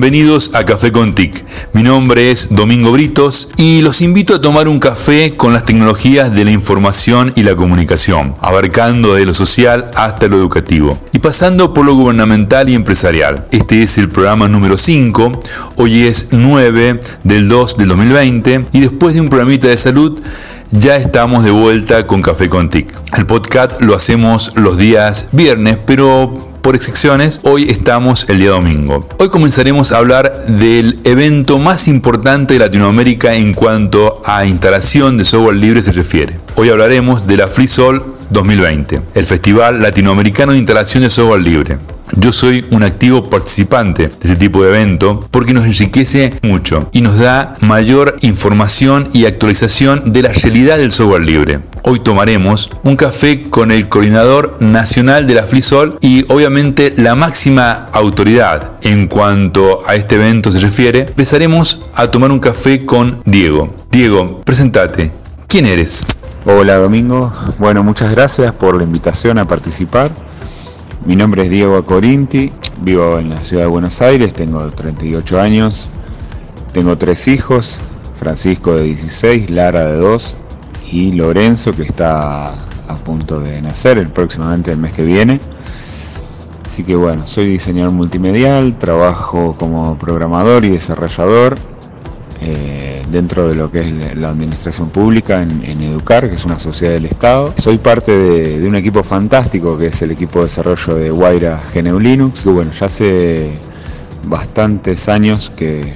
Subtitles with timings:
[0.00, 1.44] Bienvenidos a Café con TIC.
[1.72, 6.32] Mi nombre es Domingo Britos y los invito a tomar un café con las tecnologías
[6.32, 11.74] de la información y la comunicación, abarcando de lo social hasta lo educativo y pasando
[11.74, 13.48] por lo gubernamental y empresarial.
[13.50, 15.40] Este es el programa número 5,
[15.74, 20.20] hoy es 9 del 2 del 2020 y después de un programita de salud
[20.70, 22.92] ya estamos de vuelta con Café con TIC.
[23.16, 29.08] El podcast lo hacemos los días viernes, pero por excepciones, hoy estamos el día domingo.
[29.18, 35.24] Hoy comenzaremos a hablar del evento más importante de Latinoamérica en cuanto a instalación de
[35.24, 36.38] software libre se refiere.
[36.56, 41.78] Hoy hablaremos de la FreeSol 2020, el Festival Latinoamericano de Instalación de Software Libre.
[42.16, 47.00] Yo soy un activo participante de este tipo de evento porque nos enriquece mucho y
[47.00, 51.60] nos da mayor información y actualización de la realidad del software libre.
[51.82, 57.86] Hoy tomaremos un café con el coordinador nacional de la FLISOL y obviamente la máxima
[57.92, 61.00] autoridad en cuanto a este evento se refiere.
[61.00, 63.74] Empezaremos a tomar un café con Diego.
[63.90, 65.12] Diego, presentate.
[65.46, 66.04] ¿Quién eres?
[66.44, 70.10] Hola Domingo, bueno muchas gracias por la invitación a participar.
[71.08, 75.88] Mi nombre es Diego Corinti, vivo en la ciudad de Buenos Aires, tengo 38 años,
[76.74, 77.80] tengo tres hijos,
[78.16, 80.36] Francisco de 16, Lara de 2
[80.92, 85.40] y Lorenzo que está a punto de nacer el próximamente el mes que viene.
[86.66, 91.54] Así que bueno, soy diseñador multimedial, trabajo como programador y desarrollador
[92.42, 96.94] eh, dentro de lo que es la administración pública en, Educar, que es una sociedad
[96.94, 97.54] del Estado.
[97.56, 101.98] Soy parte de, un equipo fantástico que es el equipo de desarrollo de Guaira GNU
[101.98, 102.44] Linux.
[102.44, 103.58] Bueno, ya hace
[104.24, 105.94] bastantes años que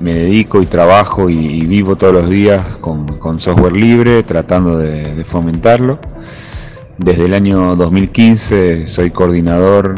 [0.00, 3.06] me dedico y trabajo y, vivo todos los días con,
[3.38, 5.98] software libre, tratando de, fomentarlo.
[6.98, 9.94] Desde el año 2015 soy coordinador,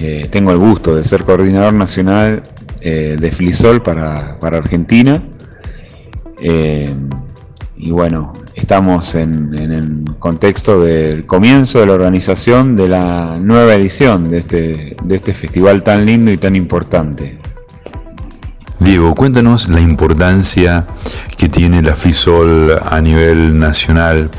[0.00, 2.42] eh, tengo el gusto de ser coordinador nacional
[2.80, 5.22] eh, de Flisol para, Argentina.
[6.40, 6.94] Eh,
[7.76, 14.28] y bueno, estamos en, el contexto del comienzo de la organización de la nueva edición
[14.28, 17.38] de este, de este festival tan lindo y tan importante.
[18.80, 20.86] Diego, cuéntanos la importancia
[21.36, 24.30] que tiene la FISOL a nivel nacional.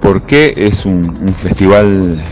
[0.00, 2.22] ¿Por qué es un, un festival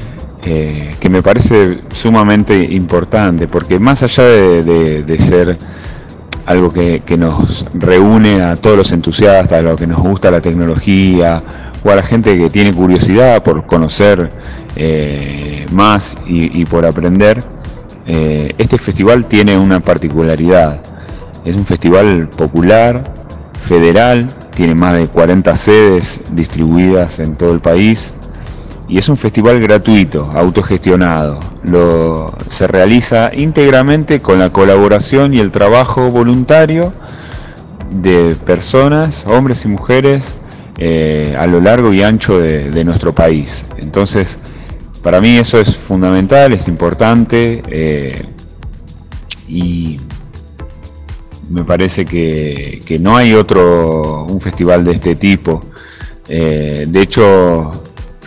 [0.47, 5.57] eh, que me parece sumamente importante, porque más allá de, ser
[6.47, 11.43] algo que, nos reúne a todos los entusiastas, a los que nos gusta la tecnología,
[11.83, 14.31] o a la gente que tiene curiosidad por conocer
[14.77, 17.43] eh, más y, por aprender,
[18.07, 20.81] eh, este festival tiene una particularidad.
[21.45, 23.05] Es un festival popular,
[23.67, 28.13] federal, tiene más de 40 sedes distribuidas en todo el país,
[28.89, 31.41] y es un festival gratuito, autogestionado.
[32.51, 36.93] Se realiza íntegramente con la colaboración y el trabajo voluntario
[37.91, 40.25] de personas, hombres y mujeres,
[40.77, 43.65] eh, a lo largo y ancho de, nuestro país.
[43.79, 44.39] Entonces,
[45.03, 48.27] para mí eso es fundamental, es importante eh,
[49.49, 49.99] y
[51.51, 55.63] me parece que, no hay otro, un festival de este tipo.
[56.29, 57.84] Eh, de hecho,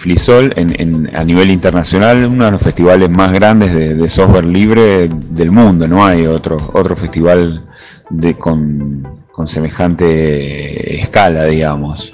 [0.08, 5.52] Flisol en, a nivel internacional, uno de los festivales más grandes de, software libre del
[5.52, 7.66] mundo, no hay otro, otro festival
[8.10, 9.06] de, con,
[9.48, 12.14] semejante escala, digamos.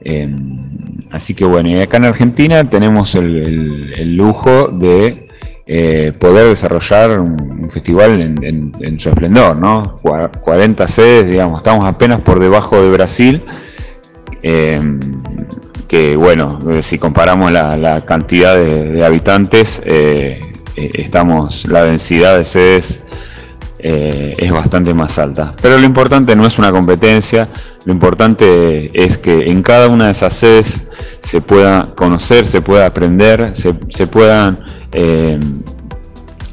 [0.00, 0.60] Em,
[1.10, 5.26] así que bueno, y acá en Argentina tenemos el, lujo de
[5.66, 9.96] eh, poder desarrollar un, festival en, su esplendor, ¿no?
[10.00, 13.42] 40 sedes, digamos, estamos apenas por debajo de Brasil.
[14.42, 15.00] Em,
[15.88, 20.40] que bueno, eh, si comparamos la, cantidad de, habitantes, eh,
[20.76, 23.00] eh, estamos, la densidad de sedes
[23.80, 25.54] es bastante más alta.
[25.62, 27.48] Pero lo importante no es una competencia,
[27.84, 30.82] lo importante es que en cada una de esas sedes
[31.22, 34.58] se pueda conocer, se pueda aprender, se, se puedan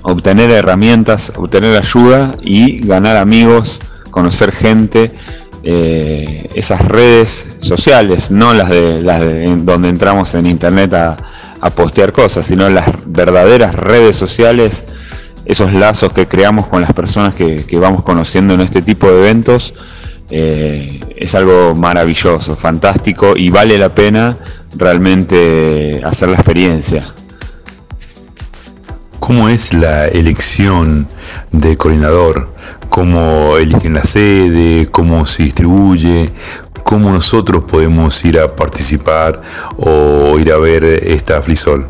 [0.04, 3.80] obtener herramientas, obtener ayuda y ganar amigos,
[4.12, 5.12] conocer gente
[5.68, 9.20] eh, esas redes sociales, no las de las
[9.66, 11.18] donde entramos en internet a,
[11.76, 14.84] postear cosas, sino las verdaderas redes sociales,
[15.46, 19.74] esos lazos que creamos con las personas que, vamos conociendo en este tipo de eventos,
[20.30, 24.38] eh, es algo maravilloso, fantástico y vale la pena
[24.78, 27.15] realmente hacer la experiencia.
[29.26, 31.08] ¿Cómo es la elección
[31.52, 32.54] de coordinador?
[32.90, 34.88] ¿Cómo eligen la sede?
[34.92, 36.30] ¿Cómo se distribuye?
[36.84, 39.42] ¿Cómo nosotros podemos ir a participar
[39.78, 41.88] o ir a ver esta Flisol?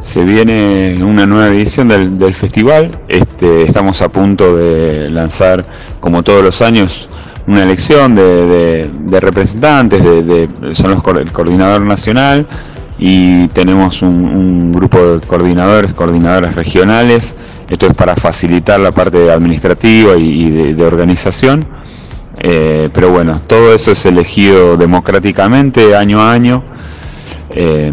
[0.00, 2.98] se viene una nueva edición del, festival.
[3.06, 5.64] Este, estamos a punto de lanzar,
[6.00, 7.08] como todos los años,
[7.46, 12.48] una elección de, representantes, de, son los, el coordinador nacional
[13.04, 17.34] y tenemos un, grupo de coordinadores, coordinadoras regionales.
[17.68, 21.66] Esto es para facilitar la parte administrativa y, de, organización.
[22.38, 26.62] Eh, pero bueno, todo eso es elegido democráticamente año a año.
[27.50, 27.92] Eh,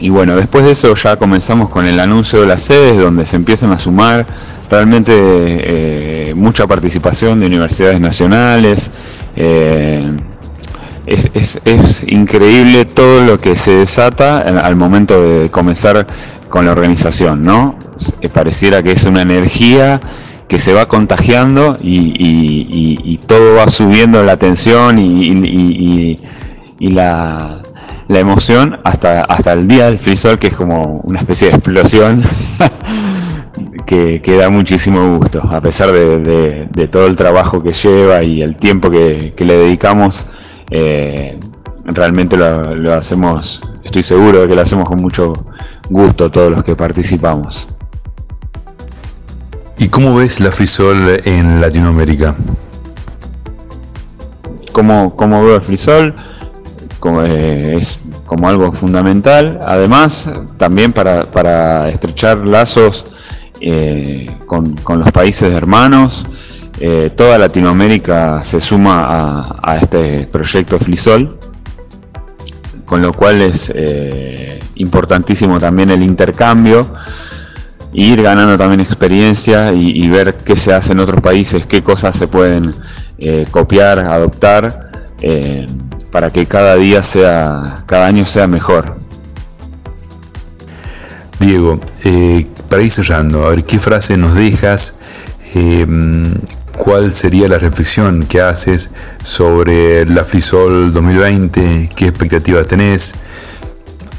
[0.00, 3.36] y bueno, después de eso ya comenzamos con el anuncio de las sedes, donde se
[3.36, 4.26] empiezan a sumar
[4.68, 8.90] realmente eh, mucha participación de universidades nacionales.
[11.08, 16.06] Es, increíble todo lo que se desata al momento de comenzar
[16.48, 17.76] con la organización, ¿no?
[18.20, 20.00] Eh, pareciera que es una energía
[20.48, 26.18] que se va contagiando y, todo va subiendo la tensión y,
[26.80, 27.60] la,
[28.08, 32.22] la emoción hasta, hasta el día del frisol, que es como una especie de explosión
[33.88, 38.90] que, da muchísimo gusto, a pesar de, todo el trabajo que lleva y el tiempo
[38.90, 40.26] que, le dedicamos,
[40.70, 41.38] eh,
[41.84, 45.32] realmente lo, hacemos, estoy seguro de que lo hacemos con mucho
[45.90, 47.66] gusto todos los que participamos.
[49.78, 52.34] ¿Y cómo ves la frisol en Latinoamérica?
[54.72, 56.14] ¿Cómo, cómo veo el frisol?
[56.98, 59.58] como, eh, es como algo fundamental.
[59.64, 63.04] Además, también para, estrechar lazos
[63.60, 66.26] eh, con, los países hermanos,
[66.80, 71.38] eh, toda Latinoamérica se suma a, este proyecto FLISOL,
[72.84, 73.72] con lo cual es
[74.76, 76.86] importantísimo también el intercambio
[77.92, 82.28] ir ganando también experiencia y, ver qué se hace en otros países, qué cosas se
[82.28, 82.72] pueden
[83.50, 84.90] copiar, adoptar
[86.10, 88.96] para que cada día sea, cada año sea mejor.
[91.38, 94.94] Diego, eh, para ir cerrando, a ver qué frase nos dejas,
[96.78, 98.90] cuál sería la reflexión que haces
[99.22, 103.14] sobre la FISOL 2020, qué expectativas tenés,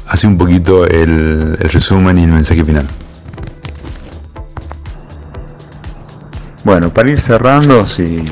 [0.06, 2.86] hace un poquito el, resumen y el mensaje final.
[6.62, 8.24] Bueno, para ir cerrando, si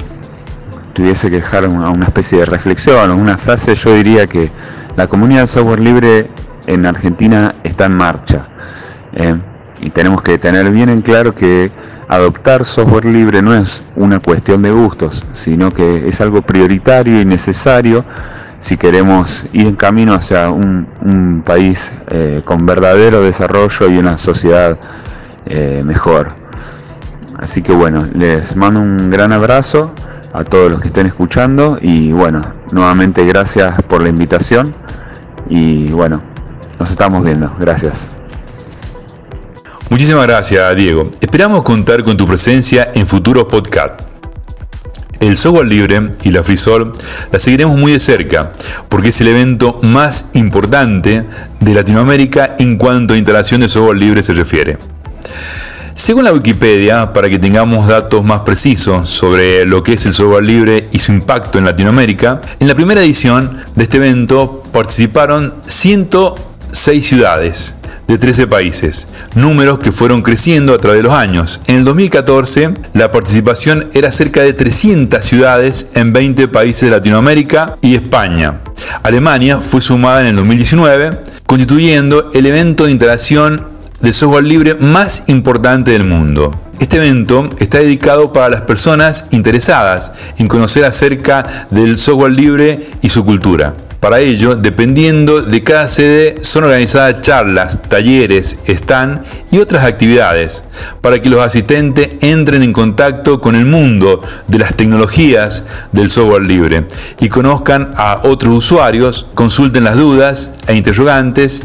[0.93, 4.51] tuviese que dejar una, una especie de reflexión o una frase, yo diría que
[4.97, 6.29] la comunidad de software libre
[6.67, 8.47] en Argentina está en marcha.
[9.15, 9.37] ¿eh?
[9.81, 11.71] y tenemos que tener bien en claro que
[12.08, 17.25] adoptar software libre no es una cuestión de gustos, sino que es algo prioritario y
[17.25, 18.05] necesario
[18.60, 24.78] si queremos ir en camino hacia un, país eh, con verdadero desarrollo y una sociedad
[25.46, 26.28] eh, mejor.
[27.38, 29.93] Así que bueno, les mando un gran abrazo
[30.32, 34.75] a todos los que estén escuchando y bueno, nuevamente gracias por la invitación
[35.49, 36.20] y bueno,
[36.78, 37.55] nos estamos viendo.
[37.58, 38.18] Gracias.
[39.99, 41.11] Muchísimas gracias, Diego.
[41.21, 44.05] Esperamos contar con tu presencia en futuros podcasts.
[45.19, 46.93] El software libre y la FreeSol
[47.33, 48.53] la seguiremos muy de cerca
[48.89, 51.25] porque es el evento más importante
[51.59, 54.79] de Latinoamérica en cuanto a instalación de software libre se refiere.
[55.96, 60.44] Según la Wikipedia, para que tengamos datos más precisos sobre lo que es el software
[60.44, 65.55] libre y su impacto en Latinoamérica, en la primera edición de este evento participaron
[66.72, 71.60] 106 ciudades de 13 países, números que fueron creciendo a través de los años.
[71.67, 77.77] En el 2014, la participación era cerca de 300 ciudades en 20 países de Latinoamérica
[77.82, 78.60] y España.
[79.03, 83.67] Alemania fue sumada en el 2019, constituyendo el evento de interacción
[84.01, 86.58] de software libre más importante del mundo.
[86.79, 93.08] Este evento está dedicado para las personas interesadas en conocer acerca del software libre y
[93.08, 93.75] su cultura.
[94.00, 100.62] Para ello, dependiendo de cada sede, son organizadas charlas, talleres, stand y otras actividades
[101.00, 106.43] para que los asistentes entren en contacto con el mundo de las tecnologías del software
[106.43, 106.86] libre
[107.19, 111.64] y conozcan a otros usuarios, consulten las dudas e interrogantes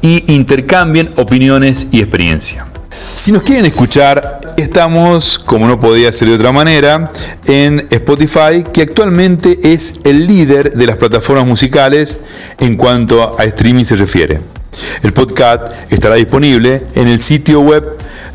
[0.00, 2.67] y intercambien opiniones y experiencia.
[3.14, 7.10] Si nos quieren escuchar, estamos, como no podía ser de otra manera,
[7.46, 12.18] en Spotify, que actualmente es el líder de las plataformas musicales
[12.58, 14.40] en cuanto a streaming se refiere.
[15.02, 17.84] El podcast estará disponible en el sitio web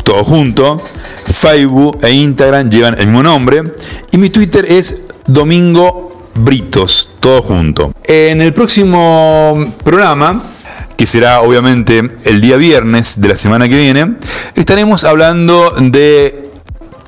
[0.04, 0.80] todo junto.
[1.26, 3.62] Facebook e Instagram llevan el mismo nombre.
[4.10, 7.92] Y mi Twitter es Domingo Britos, todo junto.
[8.04, 10.42] En el próximo programa,
[10.96, 14.16] que será obviamente el día viernes de la semana que viene,
[14.56, 16.50] estaremos hablando de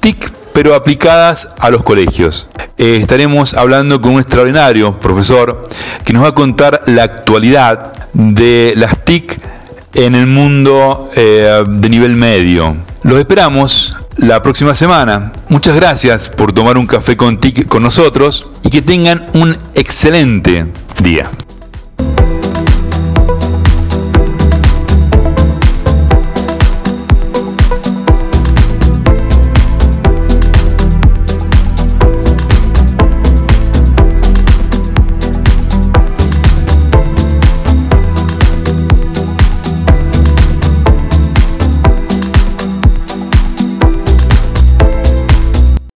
[0.01, 2.49] TIC pero aplicadas a los colegios.
[2.77, 5.65] Eh, estaremos hablando con un extraordinario profesor
[6.05, 9.41] que nos va a contar la actualidad de las TIC
[9.95, 12.77] en el mundo eh, de nivel medio.
[13.03, 15.33] Los esperamos la próxima semana.
[15.49, 20.67] Muchas gracias por tomar un café con TIC con nosotros y que tengan un excelente
[21.03, 21.31] día.